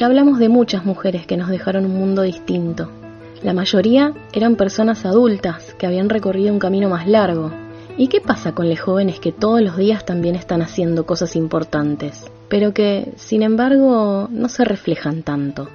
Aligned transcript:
Ya 0.00 0.06
hablamos 0.06 0.38
de 0.38 0.48
muchas 0.48 0.86
mujeres 0.86 1.26
que 1.26 1.36
nos 1.36 1.50
dejaron 1.50 1.84
un 1.84 1.94
mundo 1.94 2.22
distinto. 2.22 2.88
La 3.42 3.52
mayoría 3.52 4.14
eran 4.32 4.56
personas 4.56 5.04
adultas 5.04 5.74
que 5.74 5.86
habían 5.86 6.08
recorrido 6.08 6.54
un 6.54 6.58
camino 6.58 6.88
más 6.88 7.06
largo. 7.06 7.50
¿Y 7.98 8.08
qué 8.08 8.22
pasa 8.22 8.54
con 8.54 8.70
los 8.70 8.80
jóvenes 8.80 9.20
que 9.20 9.30
todos 9.30 9.60
los 9.60 9.76
días 9.76 10.06
también 10.06 10.36
están 10.36 10.62
haciendo 10.62 11.04
cosas 11.04 11.36
importantes, 11.36 12.24
pero 12.48 12.72
que, 12.72 13.12
sin 13.16 13.42
embargo, 13.42 14.26
no 14.30 14.48
se 14.48 14.64
reflejan 14.64 15.22
tanto? 15.22 15.68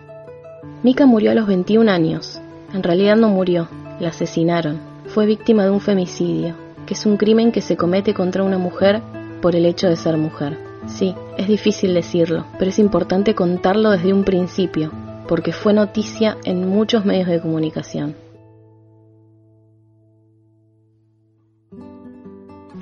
Mika 0.82 1.06
murió 1.06 1.30
a 1.30 1.36
los 1.36 1.46
21 1.46 1.92
años. 1.92 2.40
En 2.74 2.82
realidad 2.82 3.18
no 3.18 3.30
murió, 3.30 3.68
la 4.00 4.10
asesinaron. 4.10 4.95
Fue 5.16 5.26
víctima 5.26 5.64
de 5.64 5.70
un 5.70 5.80
femicidio, 5.80 6.58
que 6.86 6.94
es 6.94 7.06
un 7.06 7.16
crimen 7.16 7.54
que 7.54 7.62
se 7.62 7.78
comete 7.78 8.14
contra 8.14 8.44
una 8.44 8.58
mujer 8.58 9.02
por 9.42 9.56
el 9.56 9.66
hecho 9.66 9.88
de 9.88 9.96
ser 9.96 10.18
mujer. 10.18 10.58
Sí, 10.88 11.16
es 11.38 11.48
difícil 11.48 11.94
decirlo, 11.94 12.46
pero 12.60 12.68
es 12.68 12.80
importante 12.80 13.34
contarlo 13.34 13.92
desde 13.92 14.12
un 14.12 14.26
principio, 14.26 14.92
porque 15.30 15.54
fue 15.54 15.72
noticia 15.72 16.36
en 16.44 16.68
muchos 16.68 17.06
medios 17.06 17.30
de 17.30 17.40
comunicación. 17.40 18.14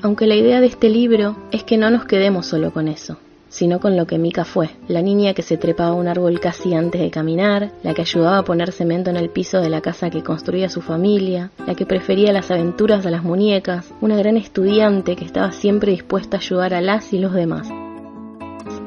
Aunque 0.02 0.26
la 0.26 0.34
idea 0.34 0.60
de 0.60 0.66
este 0.66 0.90
libro 0.90 1.38
es 1.52 1.64
que 1.64 1.78
no 1.78 1.92
nos 1.92 2.06
quedemos 2.06 2.48
solo 2.48 2.74
con 2.74 2.88
eso, 2.88 3.20
sino 3.54 3.80
con 3.80 3.96
lo 3.96 4.08
que 4.08 4.18
Mika 4.18 4.46
fue, 4.46 4.72
la 4.88 5.04
niña 5.04 5.36
que 5.36 5.44
se 5.44 5.58
trepaba 5.58 5.92
a 5.92 5.94
un 5.94 6.08
árbol 6.08 6.40
casi 6.40 6.74
antes 6.74 7.00
de 7.00 7.12
caminar, 7.12 7.70
la 7.84 7.94
que 7.94 8.02
ayudaba 8.02 8.40
a 8.40 8.44
poner 8.44 8.72
cemento 8.72 9.12
en 9.12 9.16
el 9.16 9.30
piso 9.30 9.62
de 9.62 9.70
la 9.70 9.80
casa 9.80 10.10
que 10.10 10.24
construía 10.24 10.70
su 10.70 10.82
familia, 10.82 11.52
la 11.68 11.76
que 11.76 11.86
prefería 11.86 12.34
las 12.34 12.50
aventuras 12.50 13.06
a 13.06 13.12
las 13.12 13.24
muñecas, 13.24 13.94
una 14.02 14.18
gran 14.18 14.38
estudiante 14.38 15.16
que 15.16 15.26
estaba 15.26 15.52
siempre 15.52 15.92
dispuesta 15.92 16.38
a 16.38 16.40
ayudar 16.40 16.74
a 16.74 16.82
las 16.82 17.14
y 17.14 17.20
los 17.20 17.32
demás. 17.32 17.70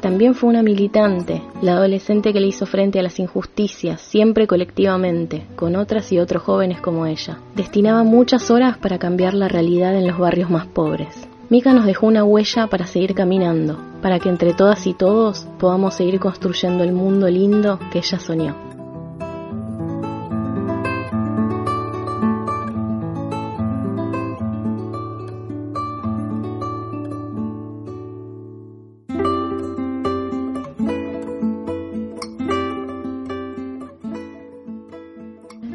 También 0.00 0.34
fue 0.34 0.50
una 0.50 0.64
militante, 0.64 1.42
la 1.62 1.74
adolescente 1.74 2.32
que 2.32 2.40
le 2.40 2.48
hizo 2.48 2.66
frente 2.66 2.98
a 2.98 3.04
las 3.04 3.20
injusticias, 3.20 4.00
siempre 4.00 4.48
colectivamente, 4.48 5.46
con 5.54 5.76
otras 5.76 6.10
y 6.10 6.18
otros 6.18 6.42
jóvenes 6.42 6.80
como 6.80 7.06
ella. 7.06 7.38
Destinaba 7.54 8.02
muchas 8.02 8.50
horas 8.50 8.78
para 8.78 8.98
cambiar 8.98 9.34
la 9.34 9.46
realidad 9.46 9.94
en 9.94 10.08
los 10.08 10.18
barrios 10.18 10.50
más 10.50 10.66
pobres. 10.66 11.28
Mika 11.48 11.72
nos 11.72 11.86
dejó 11.86 12.08
una 12.08 12.24
huella 12.24 12.66
para 12.66 12.88
seguir 12.88 13.14
caminando, 13.14 13.78
para 14.02 14.18
que 14.18 14.28
entre 14.28 14.52
todas 14.52 14.84
y 14.88 14.94
todos 14.94 15.46
podamos 15.60 15.94
seguir 15.94 16.18
construyendo 16.18 16.82
el 16.82 16.90
mundo 16.90 17.28
lindo 17.28 17.78
que 17.92 17.98
ella 17.98 18.18
soñó. 18.18 18.56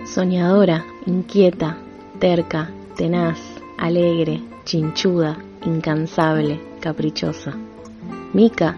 Soñadora, 0.03 0.83
inquieta, 1.05 1.77
terca, 2.19 2.69
tenaz, 2.97 3.39
alegre, 3.77 4.41
chinchuda, 4.65 5.37
incansable, 5.65 6.59
caprichosa. 6.79 7.53
Mika, 8.33 8.77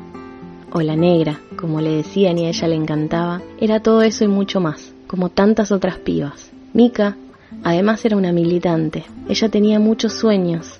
o 0.71 0.81
la 0.81 0.95
negra, 0.95 1.39
como 1.55 1.81
le 1.81 1.91
decían 1.97 2.37
y 2.37 2.45
a 2.45 2.49
ella 2.49 2.67
le 2.67 2.75
encantaba, 2.75 3.41
era 3.59 3.79
todo 3.79 4.01
eso 4.01 4.23
y 4.23 4.27
mucho 4.27 4.59
más, 4.59 4.93
como 5.07 5.29
tantas 5.29 5.71
otras 5.71 5.97
pibas. 5.97 6.51
Mika, 6.73 7.15
además, 7.63 8.03
era 8.03 8.17
una 8.17 8.31
militante. 8.31 9.05
Ella 9.29 9.49
tenía 9.49 9.79
muchos 9.79 10.13
sueños, 10.13 10.79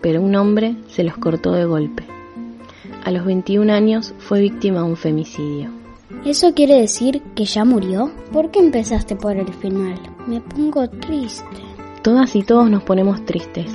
pero 0.00 0.22
un 0.22 0.34
hombre 0.36 0.76
se 0.88 1.04
los 1.04 1.16
cortó 1.16 1.52
de 1.52 1.64
golpe. 1.64 2.04
A 3.04 3.10
los 3.10 3.24
21 3.24 3.72
años 3.72 4.14
fue 4.18 4.40
víctima 4.40 4.80
de 4.80 4.86
un 4.86 4.96
femicidio. 4.96 5.70
¿Eso 6.24 6.54
quiere 6.54 6.80
decir 6.80 7.20
que 7.34 7.44
ya 7.44 7.64
murió? 7.64 8.12
¿Por 8.32 8.52
qué 8.52 8.60
empezaste 8.60 9.16
por 9.16 9.36
el 9.36 9.52
final? 9.54 9.98
Me 10.28 10.40
pongo 10.40 10.88
triste. 10.88 11.71
Todas 12.02 12.34
y 12.34 12.42
todos 12.42 12.68
nos 12.68 12.82
ponemos 12.82 13.24
tristes, 13.24 13.70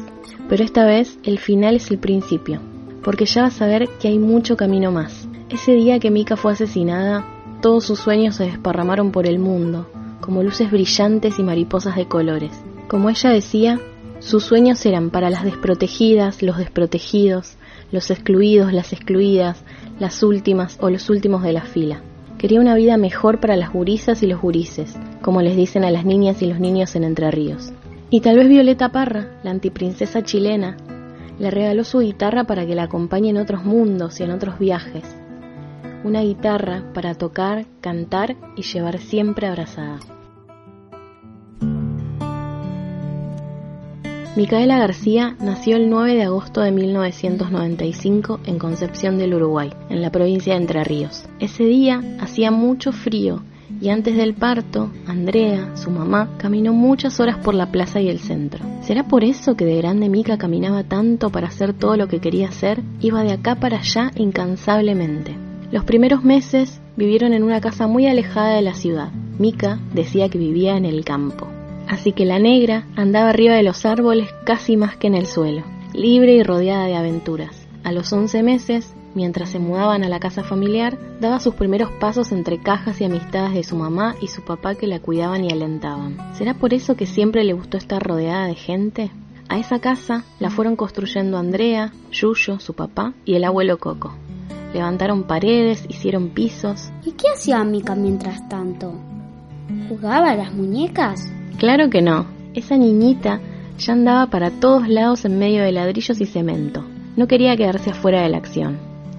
pero 0.49 0.61
esta 0.61 0.85
vez 0.85 1.17
el 1.23 1.39
final 1.39 1.77
es 1.77 1.89
el 1.91 1.97
principio, 1.97 2.59
porque 3.01 3.25
ya 3.25 3.43
vas 3.43 3.61
a 3.61 3.67
ver 3.67 3.87
que 4.01 4.09
hay 4.09 4.19
mucho 4.19 4.57
camino 4.57 4.91
más. 4.91 5.29
Ese 5.47 5.71
día 5.71 5.99
que 5.99 6.11
Mika 6.11 6.35
fue 6.35 6.51
asesinada, 6.51 7.25
todos 7.61 7.85
sus 7.85 7.99
sueños 7.99 8.35
se 8.35 8.43
desparramaron 8.43 9.13
por 9.13 9.27
el 9.27 9.39
mundo, 9.39 9.89
como 10.19 10.43
luces 10.43 10.69
brillantes 10.69 11.39
y 11.39 11.43
mariposas 11.43 11.95
de 11.95 12.09
colores. 12.09 12.51
Como 12.89 13.09
ella 13.09 13.29
decía, 13.29 13.79
sus 14.19 14.43
sueños 14.43 14.85
eran 14.85 15.09
para 15.09 15.29
las 15.29 15.45
desprotegidas, 15.45 16.43
los 16.43 16.57
desprotegidos, 16.57 17.55
los 17.93 18.11
excluidos, 18.11 18.73
las 18.73 18.91
excluidas, 18.91 19.63
las 19.99 20.21
últimas 20.21 20.77
o 20.81 20.89
los 20.89 21.09
últimos 21.09 21.43
de 21.43 21.53
la 21.53 21.61
fila. 21.61 22.01
Quería 22.37 22.59
una 22.59 22.75
vida 22.75 22.97
mejor 22.97 23.39
para 23.39 23.55
las 23.55 23.71
gurisas 23.71 24.21
y 24.21 24.27
los 24.27 24.41
gurises, 24.41 24.97
como 25.21 25.41
les 25.41 25.55
dicen 25.55 25.85
a 25.85 25.91
las 25.91 26.03
niñas 26.03 26.41
y 26.41 26.47
los 26.47 26.59
niños 26.59 26.95
en 26.97 27.05
Entre 27.05 27.31
Ríos. 27.31 27.71
Y 28.09 28.21
tal 28.21 28.37
vez 28.37 28.47
Violeta 28.47 28.89
Parra, 28.89 29.37
la 29.43 29.51
antiprincesa 29.51 30.23
chilena, 30.23 30.77
le 31.39 31.51
regaló 31.51 31.83
su 31.83 31.99
guitarra 31.99 32.45
para 32.45 32.65
que 32.65 32.73
la 32.73 32.83
acompañe 32.83 33.29
en 33.29 33.37
otros 33.37 33.65
mundos 33.65 34.19
y 34.19 34.23
en 34.23 34.31
otros 34.31 34.59
viajes. 34.59 35.03
Una 36.05 36.21
guitarra 36.21 36.83
para 36.93 37.15
tocar, 37.15 37.65
cantar 37.81 38.37
y 38.55 38.61
llevar 38.61 38.99
siempre 38.99 39.47
abrazada. 39.47 39.99
Micaela 44.37 44.77
García 44.77 45.35
nació 45.41 45.75
el 45.75 45.89
9 45.89 46.13
de 46.13 46.23
agosto 46.23 46.61
de 46.61 46.71
1995 46.71 48.39
en 48.45 48.57
Concepción 48.57 49.17
del 49.17 49.33
Uruguay, 49.33 49.73
en 49.89 50.01
la 50.01 50.11
provincia 50.11 50.53
de 50.53 50.61
Entre 50.61 50.83
Ríos. 50.83 51.25
Ese 51.39 51.65
día 51.65 52.01
hacía 52.21 52.51
mucho 52.51 52.93
frío 52.93 53.41
y 53.81 53.89
antes 53.89 54.15
del 54.15 54.33
parto, 54.33 54.91
Andrea, 55.05 55.75
su 55.75 55.91
mamá, 55.91 56.29
caminó 56.37 56.73
muchas 56.73 57.19
horas 57.19 57.37
por 57.37 57.53
la 57.53 57.71
plaza 57.71 58.01
y 58.01 58.09
el 58.09 58.19
centro. 58.19 58.65
¿Será 58.81 59.07
por 59.07 59.23
eso 59.23 59.55
que 59.55 59.65
de 59.65 59.77
grande 59.77 60.09
Mica 60.09 60.37
caminaba 60.37 60.83
tanto 60.83 61.29
para 61.29 61.47
hacer 61.47 61.73
todo 61.73 61.97
lo 61.97 62.07
que 62.07 62.19
quería 62.19 62.49
hacer? 62.49 62.81
Iba 63.01 63.23
de 63.23 63.33
acá 63.33 63.55
para 63.55 63.77
allá 63.77 64.11
incansablemente. 64.15 65.35
Los 65.71 65.83
primeros 65.83 66.23
meses 66.23 66.81
vivieron 66.95 67.33
en 67.33 67.43
una 67.43 67.61
casa 67.61 67.87
muy 67.87 68.07
alejada 68.07 68.55
de 68.55 68.61
la 68.61 68.73
ciudad. 68.73 69.11
Mica 69.37 69.79
decía 69.93 70.29
que 70.29 70.37
vivía 70.37 70.77
en 70.77 70.85
el 70.85 71.03
campo 71.03 71.47
así 71.87 72.11
que 72.11 72.25
la 72.25 72.39
negra 72.39 72.85
andaba 72.95 73.29
arriba 73.29 73.55
de 73.55 73.63
los 73.63 73.85
árboles 73.85 74.29
casi 74.43 74.77
más 74.77 74.97
que 74.97 75.07
en 75.07 75.15
el 75.15 75.25
suelo, 75.25 75.63
libre 75.93 76.33
y 76.33 76.43
rodeada 76.43 76.85
de 76.85 76.95
aventuras. 76.95 77.67
A 77.83 77.91
los 77.91 78.11
once 78.11 78.43
meses, 78.43 78.93
mientras 79.17 79.49
se 79.49 79.57
mudaban 79.57 80.03
a 80.03 80.09
la 80.09 80.19
casa 80.19 80.43
familiar, 80.43 80.95
daba 81.19 81.39
sus 81.39 81.55
primeros 81.55 81.89
pasos 81.99 82.31
entre 82.31 82.59
cajas 82.59 83.01
y 83.01 83.05
amistades 83.05 83.55
de 83.55 83.63
su 83.63 83.75
mamá 83.75 84.15
y 84.21 84.27
su 84.27 84.43
papá 84.43 84.75
que 84.75 84.85
la 84.85 84.99
cuidaban 84.99 85.43
y 85.43 85.51
alentaban. 85.51 86.17
¿Será 86.35 86.53
por 86.53 86.75
eso 86.75 86.95
que 86.95 87.07
siempre 87.07 87.43
le 87.43 87.53
gustó 87.53 87.77
estar 87.77 88.01
rodeada 88.01 88.45
de 88.45 88.53
gente? 88.53 89.11
A 89.49 89.57
esa 89.57 89.79
casa 89.79 90.23
la 90.39 90.51
fueron 90.51 90.75
construyendo 90.75 91.39
Andrea, 91.39 91.91
Yuyo, 92.11 92.59
su 92.59 92.75
papá, 92.75 93.13
y 93.25 93.33
el 93.33 93.43
abuelo 93.43 93.79
Coco. 93.79 94.13
Levantaron 94.71 95.23
paredes, 95.23 95.83
hicieron 95.89 96.29
pisos. 96.29 96.91
¿Y 97.03 97.13
qué 97.13 97.29
hacía 97.33 97.63
Mica 97.63 97.95
mientras 97.95 98.47
tanto? 98.49 98.93
¿Jugaba 99.89 100.29
a 100.29 100.35
las 100.35 100.53
muñecas? 100.53 101.33
Claro 101.57 101.89
que 101.89 102.03
no. 102.03 102.27
Esa 102.53 102.77
niñita 102.77 103.39
ya 103.79 103.93
andaba 103.93 104.27
para 104.27 104.51
todos 104.51 104.87
lados 104.87 105.25
en 105.25 105.39
medio 105.39 105.63
de 105.63 105.71
ladrillos 105.71 106.21
y 106.21 106.27
cemento. 106.27 106.85
No 107.17 107.27
quería 107.27 107.57
quedarse 107.57 107.89
afuera 107.89 108.21
de 108.21 108.29
la 108.29 108.37
acción. 108.37 108.77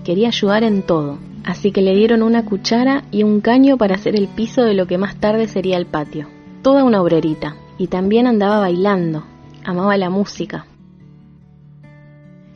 Quería 0.09 0.29
ayudar 0.29 0.65
en 0.65 0.81
todo. 0.81 1.19
Así 1.45 1.71
que 1.71 1.83
le 1.83 1.95
dieron 1.95 2.23
una 2.23 2.47
cuchara 2.47 3.05
y 3.11 3.25
un 3.25 3.43
caño 3.43 3.77
para 3.77 3.97
hacer 3.97 4.17
el 4.17 4.27
piso 4.27 4.63
de 4.63 4.73
lo 4.73 4.87
que 4.87 4.97
más 4.97 5.17
tarde 5.17 5.49
sería 5.49 5.77
el 5.77 5.85
patio. 5.85 6.27
Toda 6.63 6.83
una 6.83 7.03
obrerita. 7.03 7.57
Y 7.77 7.89
también 7.89 8.27
andaba 8.27 8.59
bailando. 8.59 9.25
Amaba 9.67 9.99
la 9.99 10.09
música. 10.09 10.65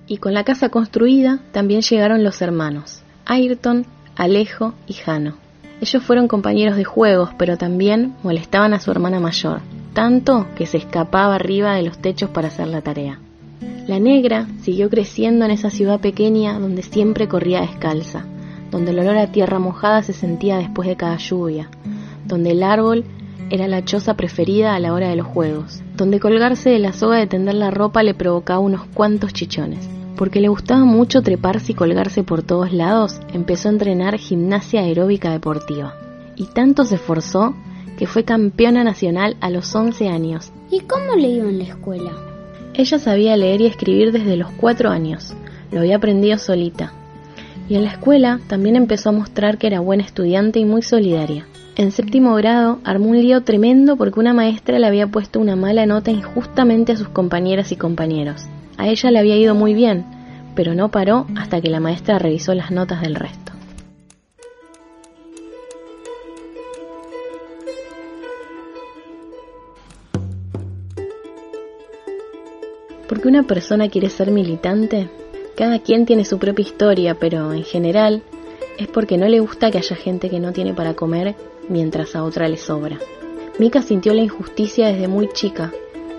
Y 0.07 0.17
con 0.17 0.33
la 0.33 0.45
casa 0.45 0.71
construida 0.71 1.41
también 1.53 1.83
llegaron 1.83 2.25
los 2.25 2.41
hermanos, 2.41 3.03
Ayrton, 3.27 3.85
Alejo 4.17 4.73
y 4.87 4.95
Jano. 4.95 5.35
Ellos 5.83 6.03
fueron 6.03 6.29
compañeros 6.29 6.77
de 6.77 6.85
juegos, 6.85 7.33
pero 7.37 7.59
también 7.59 8.15
molestaban 8.23 8.73
a 8.73 8.81
su 8.81 8.91
hermana 8.91 9.21
mayor. 9.21 9.61
tanto 9.93 10.47
que 10.57 10.65
se 10.65 10.79
escapaba 10.79 11.35
arriba 11.35 11.75
de 11.75 11.83
los 11.83 11.99
techos 11.99 12.31
para 12.31 12.49
hacer 12.49 12.69
la 12.69 12.81
tarea. 12.81 13.19
La 13.87 13.99
negra 13.99 14.47
siguió 14.63 14.89
creciendo 14.89 15.45
en 15.45 15.51
esa 15.51 15.69
ciudad 15.69 16.01
pequeña 16.01 16.59
donde 16.59 16.83
siempre 16.83 17.27
corría 17.27 17.63
descalza, 17.63 18.25
donde 18.71 18.93
el 18.93 19.01
olor 19.01 19.17
a 19.17 19.33
tierra 19.33 19.59
mojada 19.59 20.03
se 20.03 20.13
sentía 20.13 20.59
después 20.59 20.89
de 20.89 20.97
cada 20.97 21.17
lluvia, 21.17 21.69
donde 22.25 22.53
el 22.53 22.63
árbol 22.63 23.05
era 23.51 23.67
la 23.67 23.85
choza 23.85 24.15
preferida 24.15 24.75
a 24.75 24.79
la 24.79 24.93
hora 24.95 25.09
de 25.09 25.17
los 25.17 25.27
juegos, 25.27 25.83
donde 25.97 26.21
colgarse 26.21 26.71
de 26.71 26.79
la 26.79 26.93
soga 26.93 27.19
de 27.19 27.27
tender 27.27 27.55
la 27.55 27.73
ropa 27.73 28.05
le 28.05 28.15
provocaba 28.15 28.61
unos 28.61 28.87
cuantos 28.95 29.33
chichones. 29.33 29.89
Porque 30.17 30.41
le 30.41 30.49
gustaba 30.49 30.85
mucho 30.85 31.23
treparse 31.23 31.73
y 31.73 31.75
colgarse 31.75 32.23
por 32.23 32.43
todos 32.45 32.73
lados, 32.73 33.21
empezó 33.33 33.69
a 33.69 33.73
entrenar 33.73 34.17
gimnasia 34.17 34.83
aeróbica 34.83 35.33
deportiva. 35.33 35.95
Y 36.37 36.47
tanto 36.47 36.85
se 36.85 36.95
esforzó 36.95 37.55
que 37.99 38.07
fue 38.07 38.25
campeona 38.25 38.85
nacional 38.85 39.37
a 39.41 39.51
los 39.51 39.75
11 39.75 40.09
años. 40.09 40.53
¿Y 40.71 40.81
cómo 40.81 41.17
le 41.17 41.29
iba 41.29 41.49
en 41.49 41.59
la 41.59 41.65
escuela? 41.65 42.32
Ella 42.75 42.99
sabía 42.99 43.37
leer 43.37 43.61
y 43.61 43.67
escribir 43.67 44.13
desde 44.13 44.37
los 44.37 44.51
4 44.53 44.91
años. 44.91 45.35
Lo 45.71 45.81
había 45.81 45.97
aprendido 45.97 46.39
solita. 46.39 46.93
Y 47.69 47.77
en 47.77 47.85
la 47.85 47.91
escuela 47.91 48.41
también 48.47 48.77
empezó 48.77 49.11
a 49.11 49.13
mostrar 49.13 49.59
que 49.59 49.67
era 49.67 49.81
buena 49.81 50.05
estudiante 50.05 50.59
y 50.59 50.65
muy 50.65 50.83
solidaria. 50.83 51.47
En 51.77 51.91
séptimo 51.91 52.35
grado 52.35 52.81
armó 52.85 53.09
un 53.09 53.21
lío 53.21 53.43
tremendo 53.43 53.97
porque 53.97 54.21
una 54.21 54.35
maestra 54.35 54.79
le 54.79 54.87
había 54.87 55.07
puesto 55.07 55.41
una 55.41 55.57
mala 55.57 55.87
nota 55.87 56.11
injustamente 56.11 56.93
a 56.93 56.97
sus 56.97 57.09
compañeras 57.09 57.73
y 57.73 57.77
compañeros. 57.77 58.47
A 58.77 58.89
ella 58.89 59.11
le 59.11 59.19
había 59.19 59.37
ido 59.37 59.55
muy 59.55 59.73
bien, 59.73 60.05
pero 60.55 60.75
no 60.75 60.91
paró 60.91 61.27
hasta 61.37 61.61
que 61.61 61.71
la 61.71 61.81
maestra 61.81 62.19
revisó 62.19 62.55
las 62.55 62.71
notas 62.71 63.01
del 63.01 63.15
resto. 63.15 63.42
¿Por 73.13 73.21
qué 73.21 73.29
una 73.29 73.43
persona 73.43 73.91
quiere 73.91 74.09
ser 74.09 74.31
militante? 74.31 75.11
Cada 75.55 75.81
quien 75.81 76.07
tiene 76.07 76.25
su 76.25 76.39
propia 76.39 76.63
historia, 76.63 77.15
pero 77.15 77.53
en 77.53 77.63
general 77.63 78.23
es 78.79 78.89
porque 78.89 79.19
no 79.19 79.29
le 79.29 79.39
gusta 79.39 79.71
que 79.71 79.77
haya 79.77 79.97
gente 79.97 80.31
que 80.31 80.41
no 80.41 80.55
tiene 80.55 80.73
para 80.73 80.95
comer 80.95 81.35
mientras 81.69 82.17
a 82.17 82.25
otra 82.25 82.49
le 82.49 82.57
sobra. 82.57 82.99
Mica 83.59 83.83
sintió 83.83 84.15
la 84.15 84.23
injusticia 84.23 84.87
desde 84.87 85.09
muy 85.09 85.29
chica, 85.29 85.75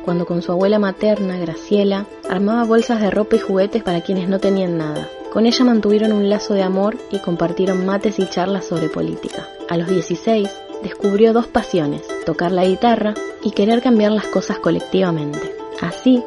cuando 0.06 0.28
con 0.28 0.44
su 0.44 0.52
abuela 0.52 0.78
materna, 0.78 1.40
Graciela, 1.40 2.06
armaba 2.30 2.64
bolsas 2.64 3.02
de 3.02 3.10
ropa 3.10 3.38
y 3.38 3.40
juguetes 3.40 3.82
para 3.82 4.02
quienes 4.02 4.30
no 4.30 4.38
tenían 4.38 4.78
nada. 4.78 5.10
Con 5.32 5.48
ella 5.48 5.66
mantuvieron 5.66 6.12
un 6.12 6.30
lazo 6.30 6.54
de 6.54 6.62
amor 6.62 6.96
y 7.10 7.18
compartieron 7.18 7.88
mates 7.88 8.20
y 8.20 8.30
charlas 8.30 8.66
sobre 8.66 8.90
política. 8.90 9.48
A 9.68 9.78
los 9.78 9.90
16 9.90 10.48
descubrió 10.84 11.34
dos 11.34 11.48
pasiones, 11.48 12.04
tocar 12.24 12.52
la 12.52 12.66
guitarra 12.68 13.16
y 13.42 13.50
querer 13.50 13.82
cambiar 13.82 14.12
las 14.12 14.28
cosas 14.28 14.60
colectivamente. 14.60 15.56
Así, 15.82 16.24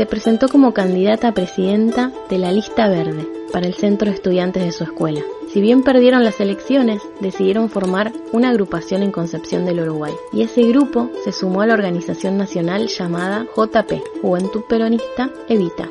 se 0.00 0.06
presentó 0.06 0.48
como 0.48 0.72
candidata 0.72 1.28
a 1.28 1.34
presidenta 1.34 2.10
de 2.30 2.38
la 2.38 2.52
Lista 2.52 2.88
Verde 2.88 3.28
para 3.52 3.66
el 3.66 3.74
centro 3.74 4.08
de 4.08 4.14
estudiantes 4.14 4.64
de 4.64 4.72
su 4.72 4.84
escuela. 4.84 5.20
Si 5.52 5.60
bien 5.60 5.82
perdieron 5.82 6.24
las 6.24 6.40
elecciones, 6.40 7.02
decidieron 7.20 7.68
formar 7.68 8.10
una 8.32 8.48
agrupación 8.48 9.02
en 9.02 9.12
Concepción 9.12 9.66
del 9.66 9.80
Uruguay. 9.80 10.14
Y 10.32 10.40
ese 10.40 10.62
grupo 10.62 11.10
se 11.22 11.32
sumó 11.32 11.60
a 11.60 11.66
la 11.66 11.74
organización 11.74 12.38
nacional 12.38 12.86
llamada 12.86 13.44
JP, 13.54 14.22
Juventud 14.22 14.62
Peronista 14.66 15.28
Evita. 15.50 15.86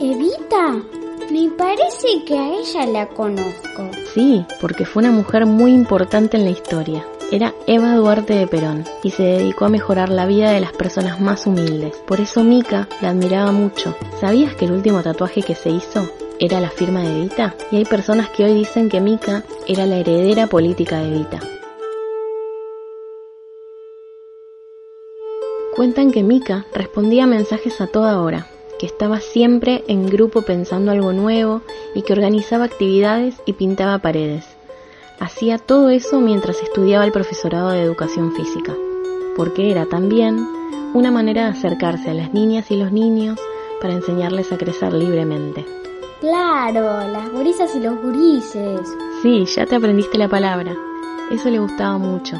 ¿Evita? 0.00 1.01
Me 1.32 1.48
parece 1.48 2.24
que 2.26 2.38
a 2.38 2.46
ella 2.46 2.84
la 2.84 3.08
conozco. 3.08 3.90
Sí, 4.12 4.44
porque 4.60 4.84
fue 4.84 5.02
una 5.02 5.12
mujer 5.12 5.46
muy 5.46 5.72
importante 5.72 6.36
en 6.36 6.44
la 6.44 6.50
historia. 6.50 7.06
Era 7.30 7.54
Eva 7.66 7.94
Duarte 7.94 8.34
de 8.34 8.46
Perón 8.46 8.84
y 9.02 9.12
se 9.12 9.22
dedicó 9.22 9.64
a 9.64 9.70
mejorar 9.70 10.10
la 10.10 10.26
vida 10.26 10.50
de 10.50 10.60
las 10.60 10.72
personas 10.72 11.22
más 11.22 11.46
humildes. 11.46 11.96
Por 12.06 12.20
eso 12.20 12.44
Mica 12.44 12.86
la 13.00 13.08
admiraba 13.08 13.50
mucho. 13.50 13.96
¿Sabías 14.20 14.54
que 14.54 14.66
el 14.66 14.72
último 14.72 15.02
tatuaje 15.02 15.42
que 15.42 15.54
se 15.54 15.70
hizo 15.70 16.06
era 16.38 16.60
la 16.60 16.68
firma 16.68 17.00
de 17.00 17.20
Evita 17.20 17.56
y 17.70 17.76
hay 17.76 17.86
personas 17.86 18.28
que 18.28 18.44
hoy 18.44 18.52
dicen 18.52 18.90
que 18.90 19.00
Mika 19.00 19.42
era 19.66 19.86
la 19.86 19.96
heredera 19.96 20.48
política 20.48 20.98
de 20.98 21.08
Evita. 21.08 21.40
Cuentan 25.74 26.12
que 26.12 26.22
Mika 26.22 26.66
respondía 26.74 27.26
mensajes 27.26 27.80
a 27.80 27.86
toda 27.86 28.20
hora, 28.20 28.48
que 28.82 28.86
estaba 28.86 29.20
siempre 29.20 29.84
en 29.86 30.08
grupo 30.08 30.42
pensando 30.42 30.90
algo 30.90 31.12
nuevo 31.12 31.62
y 31.94 32.02
que 32.02 32.14
organizaba 32.14 32.64
actividades 32.64 33.36
y 33.46 33.52
pintaba 33.52 34.00
paredes. 34.00 34.44
Hacía 35.20 35.58
todo 35.58 35.90
eso 35.90 36.20
mientras 36.20 36.60
estudiaba 36.60 37.04
el 37.04 37.12
profesorado 37.12 37.70
de 37.70 37.80
educación 37.80 38.32
física, 38.32 38.74
porque 39.36 39.70
era 39.70 39.86
también 39.86 40.48
una 40.94 41.12
manera 41.12 41.44
de 41.44 41.50
acercarse 41.50 42.10
a 42.10 42.14
las 42.14 42.34
niñas 42.34 42.72
y 42.72 42.76
los 42.76 42.90
niños 42.90 43.38
para 43.80 43.94
enseñarles 43.94 44.50
a 44.50 44.58
crecer 44.58 44.92
libremente. 44.94 45.64
Claro, 46.18 47.06
las 47.06 47.30
gurisas 47.30 47.76
y 47.76 47.78
los 47.78 48.02
gurises. 48.02 48.80
Sí, 49.22 49.44
ya 49.44 49.64
te 49.64 49.76
aprendiste 49.76 50.18
la 50.18 50.26
palabra. 50.26 50.76
Eso 51.30 51.50
le 51.50 51.60
gustaba 51.60 51.98
mucho. 51.98 52.36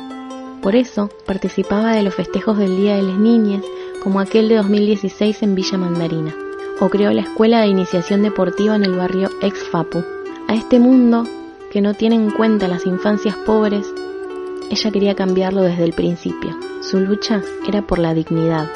Por 0.61 0.75
eso 0.75 1.09
participaba 1.25 1.93
de 1.93 2.03
los 2.03 2.17
festejos 2.17 2.59
del 2.59 2.77
Día 2.77 2.97
de 2.97 3.03
las 3.03 3.19
Niñas, 3.19 3.63
como 4.03 4.21
aquel 4.21 4.49
de 4.49 4.57
2016 4.57 5.43
en 5.43 5.55
Villa 5.55 5.79
Mandarina, 5.79 6.35
o 6.81 6.89
creó 6.89 7.13
la 7.13 7.23
Escuela 7.23 7.61
de 7.61 7.69
Iniciación 7.69 8.23
Deportiva 8.23 8.75
en 8.75 8.85
el 8.85 8.97
barrio 8.97 9.31
Ex 9.41 9.69
Fapu. 9.69 10.03
A 10.49 10.55
este 10.55 10.79
mundo 10.79 11.25
que 11.71 11.81
no 11.81 11.95
tiene 11.95 12.17
en 12.17 12.31
cuenta 12.31 12.69
las 12.69 12.87
infancias 12.87 13.37
pobres, 13.37 13.87
ella 14.71 14.91
quería 14.91 15.15
cambiarlo 15.15 15.63
desde 15.63 15.85
el 15.85 15.93
principio. 15.93 16.51
Su 16.81 16.99
lucha 16.99 17.43
era 17.67 17.83
por 17.83 17.99
la 17.99 18.13
dignidad, 18.15 18.69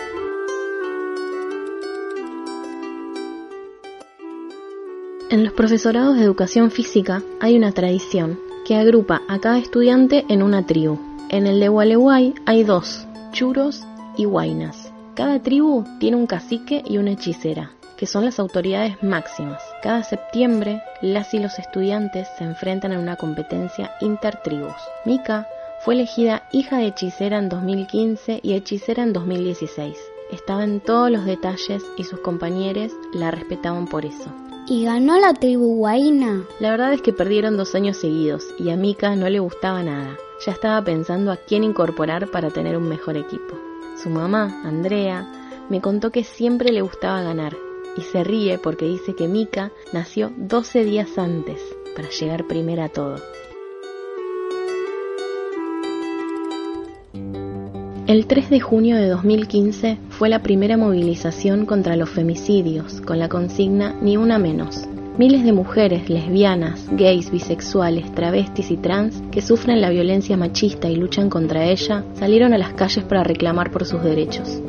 En 5.28 5.42
los 5.42 5.52
profesorados 5.52 6.16
de 6.16 6.22
educación 6.22 6.70
física 6.70 7.20
hay 7.40 7.56
una 7.56 7.72
tradición 7.72 8.38
que 8.64 8.76
agrupa 8.76 9.22
a 9.26 9.40
cada 9.40 9.58
estudiante 9.58 10.24
en 10.28 10.40
una 10.40 10.64
tribu. 10.64 11.00
En 11.30 11.48
el 11.48 11.58
de 11.58 11.68
Gualeguay 11.68 12.34
hay 12.46 12.62
dos, 12.62 13.08
churos 13.32 13.82
y 14.16 14.24
guainas. 14.24 14.85
Cada 15.16 15.40
tribu 15.40 15.82
tiene 15.98 16.18
un 16.18 16.26
cacique 16.26 16.82
y 16.86 16.98
una 16.98 17.12
hechicera, 17.12 17.70
que 17.96 18.04
son 18.04 18.26
las 18.26 18.38
autoridades 18.38 19.02
máximas. 19.02 19.62
Cada 19.82 20.02
septiembre, 20.02 20.82
las 21.00 21.32
y 21.32 21.38
los 21.38 21.58
estudiantes 21.58 22.28
se 22.36 22.44
enfrentan 22.44 22.92
a 22.92 22.98
una 22.98 23.16
competencia 23.16 23.92
intertribus. 24.02 24.76
Mika 25.06 25.48
fue 25.80 25.94
elegida 25.94 26.46
hija 26.52 26.76
de 26.76 26.88
hechicera 26.88 27.38
en 27.38 27.48
2015 27.48 28.40
y 28.42 28.52
hechicera 28.52 29.04
en 29.04 29.14
2016. 29.14 29.96
Estaba 30.32 30.64
en 30.64 30.80
todos 30.80 31.10
los 31.10 31.24
detalles 31.24 31.82
y 31.96 32.04
sus 32.04 32.20
compañeros 32.20 32.92
la 33.14 33.30
respetaban 33.30 33.86
por 33.86 34.04
eso. 34.04 34.30
¿Y 34.68 34.84
ganó 34.84 35.18
la 35.18 35.32
tribu 35.32 35.76
Guaina? 35.76 36.44
La 36.60 36.72
verdad 36.72 36.92
es 36.92 37.00
que 37.00 37.14
perdieron 37.14 37.56
dos 37.56 37.74
años 37.74 37.96
seguidos 37.96 38.44
y 38.58 38.68
a 38.68 38.76
Mika 38.76 39.16
no 39.16 39.30
le 39.30 39.38
gustaba 39.38 39.82
nada. 39.82 40.18
Ya 40.44 40.52
estaba 40.52 40.84
pensando 40.84 41.32
a 41.32 41.36
quién 41.38 41.64
incorporar 41.64 42.30
para 42.30 42.50
tener 42.50 42.76
un 42.76 42.86
mejor 42.86 43.16
equipo. 43.16 43.56
Su 44.02 44.10
mamá, 44.10 44.60
Andrea, 44.64 45.26
me 45.70 45.80
contó 45.80 46.10
que 46.10 46.22
siempre 46.22 46.70
le 46.70 46.82
gustaba 46.82 47.22
ganar 47.22 47.56
y 47.96 48.02
se 48.02 48.22
ríe 48.24 48.58
porque 48.58 48.84
dice 48.84 49.14
que 49.14 49.26
Mika 49.26 49.72
nació 49.92 50.32
12 50.36 50.84
días 50.84 51.16
antes 51.16 51.60
para 51.94 52.10
llegar 52.10 52.46
primera 52.46 52.84
a 52.84 52.88
todo. 52.90 53.16
El 58.06 58.26
3 58.26 58.50
de 58.50 58.60
junio 58.60 58.96
de 58.96 59.08
2015 59.08 59.98
fue 60.10 60.28
la 60.28 60.42
primera 60.42 60.76
movilización 60.76 61.66
contra 61.66 61.96
los 61.96 62.10
femicidios, 62.10 63.00
con 63.00 63.18
la 63.18 63.28
consigna 63.28 63.96
Ni 64.00 64.16
una 64.16 64.38
menos. 64.38 64.86
Miles 65.18 65.44
de 65.44 65.52
mujeres, 65.52 66.10
lesbianas, 66.10 66.86
gays, 66.92 67.30
bisexuales, 67.30 68.14
travestis 68.14 68.70
y 68.70 68.76
trans 68.76 69.22
que 69.32 69.40
sufren 69.40 69.80
la 69.80 69.88
violencia 69.88 70.36
machista 70.36 70.90
y 70.90 70.96
luchan 70.96 71.30
contra 71.30 71.64
ella 71.64 72.04
salieron 72.12 72.52
a 72.52 72.58
las 72.58 72.74
calles 72.74 73.02
para 73.02 73.24
reclamar 73.24 73.70
por 73.70 73.86
sus 73.86 74.02
derechos. 74.02 74.60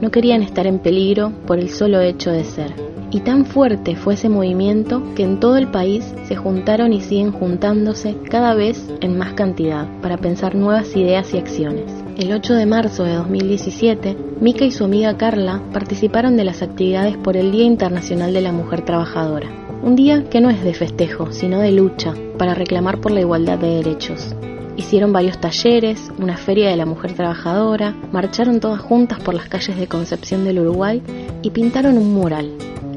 No 0.00 0.12
querían 0.12 0.42
estar 0.42 0.64
en 0.68 0.78
peligro 0.78 1.32
por 1.44 1.58
el 1.58 1.70
solo 1.70 2.00
hecho 2.00 2.30
de 2.30 2.44
ser. 2.44 2.72
Y 3.10 3.20
tan 3.20 3.46
fuerte 3.46 3.96
fue 3.96 4.14
ese 4.14 4.28
movimiento 4.28 5.02
que 5.16 5.24
en 5.24 5.40
todo 5.40 5.56
el 5.56 5.72
país 5.72 6.14
se 6.28 6.36
juntaron 6.36 6.92
y 6.92 7.00
siguen 7.00 7.32
juntándose 7.32 8.14
cada 8.30 8.54
vez 8.54 8.88
en 9.00 9.18
más 9.18 9.32
cantidad 9.32 9.88
para 10.02 10.18
pensar 10.18 10.54
nuevas 10.54 10.94
ideas 10.94 11.34
y 11.34 11.38
acciones. 11.38 11.92
El 12.16 12.32
8 12.32 12.54
de 12.54 12.66
marzo 12.66 13.02
de 13.02 13.14
2017, 13.14 14.16
Mika 14.40 14.64
y 14.64 14.70
su 14.70 14.84
amiga 14.84 15.16
Carla 15.16 15.62
participaron 15.72 16.36
de 16.36 16.44
las 16.44 16.62
actividades 16.62 17.16
por 17.16 17.36
el 17.36 17.50
Día 17.50 17.64
Internacional 17.64 18.32
de 18.32 18.40
la 18.42 18.52
Mujer 18.52 18.84
Trabajadora. 18.84 19.65
Un 19.86 19.94
día 19.94 20.24
que 20.28 20.40
no 20.40 20.50
es 20.50 20.64
de 20.64 20.74
festejo, 20.74 21.30
sino 21.30 21.60
de 21.60 21.70
lucha 21.70 22.12
para 22.38 22.54
reclamar 22.54 23.00
por 23.00 23.12
la 23.12 23.20
igualdad 23.20 23.56
de 23.56 23.76
derechos. 23.76 24.34
Hicieron 24.76 25.12
varios 25.12 25.40
talleres, 25.40 26.10
una 26.18 26.36
feria 26.36 26.68
de 26.68 26.76
la 26.76 26.86
mujer 26.86 27.12
trabajadora, 27.12 27.94
marcharon 28.10 28.58
todas 28.58 28.80
juntas 28.80 29.20
por 29.20 29.34
las 29.34 29.48
calles 29.48 29.76
de 29.78 29.86
Concepción 29.86 30.44
del 30.44 30.58
Uruguay 30.58 31.00
y 31.40 31.50
pintaron 31.50 31.98
un 31.98 32.12
mural. 32.12 32.50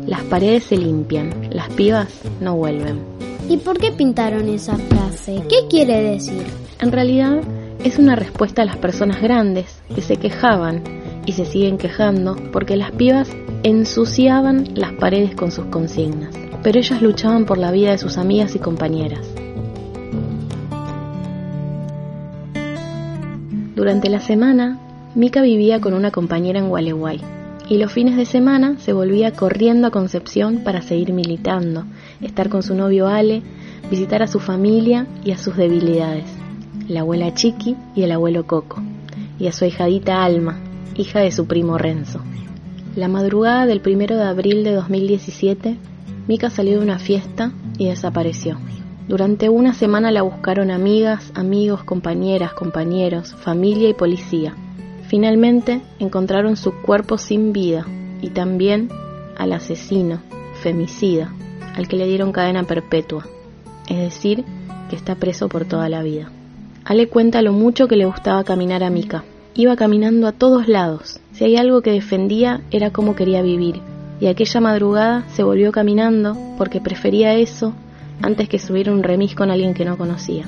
Las 0.08 0.24
paredes 0.24 0.63
se 0.63 0.77
limpian, 0.77 1.50
las 1.51 1.69
pibas 1.69 2.08
no 2.41 2.55
vuelven. 2.55 3.01
¿Y 3.48 3.58
por 3.58 3.77
qué 3.77 3.91
pintaron 3.91 4.50
esa 4.50 4.75
frase? 4.75 5.43
¿Qué 5.48 5.67
quiere 5.69 6.01
decir? 6.01 6.48
En 6.81 6.91
realidad, 6.91 7.39
es 7.84 8.00
una 8.00 8.15
respuesta 8.15 8.63
a 8.63 8.65
las 8.65 8.77
personas 8.77 9.22
grandes 9.22 9.79
que 9.93 10.01
se 10.01 10.15
quejaban 10.15 10.81
y 11.27 11.34
se 11.34 11.46
siguen 11.46 11.77
quejando 11.77 12.36
porque 12.51 12.75
las 12.75 12.91
pibas 12.93 13.29
ensuciaban 13.62 14.69
las 14.74 14.93
paredes 14.93 15.36
con 15.36 15.51
sus 15.51 15.65
consignas, 15.65 16.34
pero 16.63 16.79
ellas 16.79 17.01
luchaban 17.01 17.45
por 17.45 17.57
la 17.57 17.71
vida 17.71 17.91
de 17.91 17.97
sus 17.97 18.17
amigas 18.17 18.55
y 18.55 18.59
compañeras. 18.59 19.25
Durante 23.75 24.09
la 24.09 24.19
semana, 24.19 24.77
Mika 25.15 25.41
vivía 25.41 25.79
con 25.79 25.93
una 25.93 26.11
compañera 26.11 26.59
en 26.59 26.69
Gualeguay 26.69 27.21
y 27.69 27.77
los 27.77 27.91
fines 27.91 28.17
de 28.17 28.25
semana 28.25 28.75
se 28.79 28.93
volvía 28.93 29.31
corriendo 29.31 29.87
a 29.87 29.91
Concepción 29.91 30.63
para 30.63 30.81
seguir 30.81 31.13
militando, 31.13 31.85
estar 32.19 32.49
con 32.49 32.63
su 32.63 32.75
novio 32.75 33.07
Ale, 33.07 33.41
visitar 33.89 34.23
a 34.23 34.27
su 34.27 34.39
familia 34.39 35.07
y 35.23 35.31
a 35.31 35.37
sus 35.37 35.55
debilidades, 35.55 36.25
la 36.87 37.01
abuela 37.01 37.33
Chiqui 37.33 37.77
y 37.95 38.03
el 38.03 38.11
abuelo 38.11 38.45
Coco, 38.47 38.81
y 39.39 39.47
a 39.47 39.51
su 39.51 39.65
hijadita 39.65 40.23
Alma, 40.23 40.59
hija 40.95 41.19
de 41.19 41.31
su 41.31 41.45
primo 41.45 41.77
Renzo. 41.77 42.21
La 42.95 43.07
madrugada 43.07 43.67
del 43.67 43.81
primero 43.81 44.17
de 44.17 44.23
abril 44.23 44.63
de 44.63 44.73
2017, 44.73 45.77
Mika 46.29 46.51
salió 46.51 46.77
de 46.77 46.86
una 46.86 47.00
fiesta 47.00 47.51
y 47.79 47.88
desapareció. 47.88 48.59
Durante 49.07 49.50
una 49.50 49.74
semana 49.74 50.12
la 50.12 50.21
buscaron 50.21 50.69
amigas, 50.69 51.31
amigos, 51.33 51.83
compañeras, 51.83 52.53
compañeros, 52.53 53.33
familia 53.33 53.89
y 53.89 53.95
policía. 53.95 54.53
Finalmente 55.07 55.81
encontraron 55.98 56.55
su 56.55 56.71
cuerpo 56.83 57.17
sin 57.17 57.51
vida 57.51 57.88
y 58.21 58.29
también 58.29 58.89
al 59.39 59.53
asesino, 59.53 60.21
femicida, 60.62 61.33
al 61.75 61.88
que 61.88 61.98
le 61.98 62.05
dieron 62.05 62.31
cadena 62.31 62.62
perpetua, 62.62 63.25
es 63.88 63.98
decir, 63.98 64.45
que 64.88 64.95
está 64.95 65.15
preso 65.15 65.50
por 65.50 65.65
toda 65.65 65.89
la 65.89 66.03
vida. 66.03 66.29
Ale 66.86 67.07
cuenta 67.07 67.41
lo 67.41 67.53
mucho 67.53 67.88
que 67.88 67.95
le 67.95 68.05
gustaba 68.05 68.43
caminar 68.43 68.83
a 68.83 68.91
Mika. 68.91 69.24
Iba 69.55 69.75
caminando 69.75 70.27
a 70.27 70.33
todos 70.33 70.67
lados. 70.67 71.19
Si 71.31 71.43
hay 71.43 71.57
algo 71.57 71.81
que 71.81 71.91
defendía 71.91 72.62
era 72.69 72.91
cómo 72.91 73.15
quería 73.15 73.41
vivir. 73.41 73.81
Y 74.19 74.27
aquella 74.27 74.59
madrugada 74.59 75.23
se 75.29 75.43
volvió 75.43 75.71
caminando 75.71 76.38
porque 76.57 76.81
prefería 76.81 77.35
eso 77.35 77.73
antes 78.21 78.49
que 78.49 78.59
subir 78.59 78.89
un 78.89 79.03
remis 79.03 79.35
con 79.35 79.49
alguien 79.49 79.73
que 79.73 79.85
no 79.85 79.97
conocía. 79.97 80.45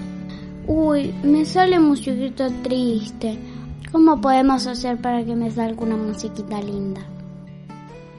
Uy, 0.67 1.13
me 1.23 1.45
sale 1.45 1.79
musiquita 1.79 2.49
triste. 2.61 3.37
¿Cómo 3.91 4.21
podemos 4.21 4.67
hacer 4.67 4.97
para 4.97 5.23
que 5.23 5.35
me 5.35 5.51
salga 5.51 5.81
una 5.83 5.97
musiquita 5.97 6.61
linda? 6.61 7.01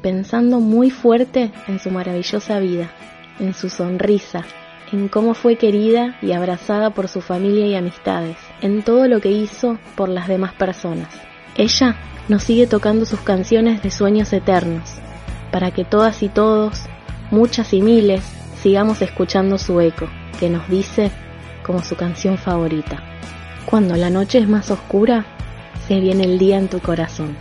Pensando 0.02 0.58
muy 0.60 0.90
fuerte 0.90 1.52
en 1.68 1.78
su 1.78 1.90
maravillosa 1.90 2.58
vida, 2.58 2.90
en 3.38 3.54
su 3.54 3.70
sonrisa, 3.70 4.42
en 4.92 5.08
cómo 5.08 5.34
fue 5.34 5.56
querida 5.56 6.16
y 6.20 6.32
abrazada 6.32 6.90
por 6.90 7.08
su 7.08 7.20
familia 7.20 7.66
y 7.66 7.74
amistades, 7.74 8.36
en 8.60 8.82
todo 8.82 9.06
lo 9.06 9.20
que 9.20 9.30
hizo 9.30 9.78
por 9.96 10.08
las 10.08 10.28
demás 10.28 10.52
personas. 10.54 11.08
Ella 11.56 11.96
nos 12.28 12.42
sigue 12.42 12.66
tocando 12.66 13.06
sus 13.06 13.20
canciones 13.20 13.82
de 13.82 13.90
sueños 13.90 14.32
eternos, 14.32 15.00
para 15.52 15.70
que 15.70 15.84
todas 15.84 16.22
y 16.24 16.28
todos, 16.28 16.80
muchas 17.30 17.72
y 17.72 17.82
miles, 17.82 18.24
sigamos 18.60 19.02
escuchando 19.02 19.58
su 19.58 19.80
eco, 19.80 20.08
que 20.40 20.50
nos 20.50 20.68
dice 20.68 21.12
como 21.64 21.82
su 21.82 21.94
canción 21.94 22.38
favorita. 22.38 23.00
Cuando 23.66 23.94
la 23.96 24.10
noche 24.10 24.38
es 24.38 24.48
más 24.48 24.70
oscura, 24.72 25.24
se 25.86 26.00
viene 26.00 26.24
el 26.24 26.38
día 26.38 26.58
en 26.58 26.68
tu 26.68 26.80
corazón. 26.80 27.36